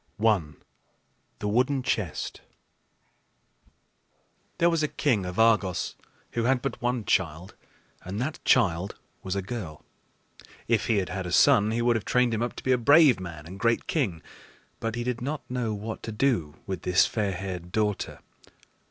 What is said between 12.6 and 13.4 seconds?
be a brave